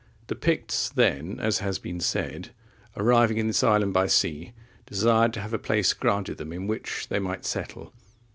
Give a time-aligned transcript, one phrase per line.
[0.25, 2.49] The Picts then, as has been said,
[2.97, 4.51] arriving in this island by sea,
[4.87, 7.93] desired to have a place granted them in which they might settle.